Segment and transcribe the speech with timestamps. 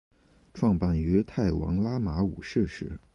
[0.55, 2.99] 创办于泰王拉玛五世时。